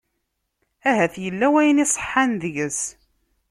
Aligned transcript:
Ahat 0.89 1.15
yella 1.23 1.47
wayen 1.53 1.83
iṣeḥḥan 1.85 2.31
deg-s. 2.41 2.81